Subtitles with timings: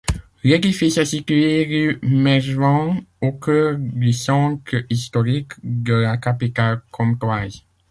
[0.43, 7.61] L'édifice est situé rue Mégevand, au cœur du centre historique de la capitale comtoise.